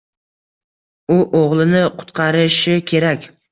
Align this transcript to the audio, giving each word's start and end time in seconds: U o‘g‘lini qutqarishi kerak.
U 1.17 1.19
o‘g‘lini 1.41 1.83
qutqarishi 2.01 2.77
kerak. 2.91 3.33